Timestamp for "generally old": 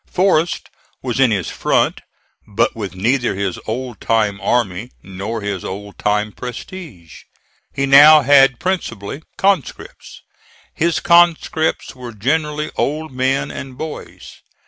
12.13-13.11